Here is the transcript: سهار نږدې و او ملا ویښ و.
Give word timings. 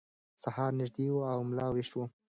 سهار 0.43 0.71
نږدې 0.79 1.05
و 1.11 1.17
او 1.33 1.39
ملا 1.49 1.67
ویښ 1.71 1.91
و. 1.95 1.99